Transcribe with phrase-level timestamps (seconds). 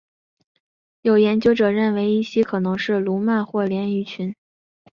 [1.03, 4.33] 有研究者认为依西可能是鲈鳗或鲢鱼群。